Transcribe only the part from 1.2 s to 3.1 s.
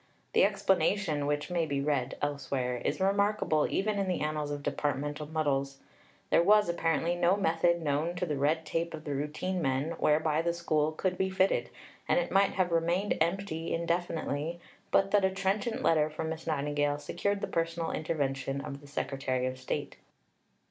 which may be read elsewhere, is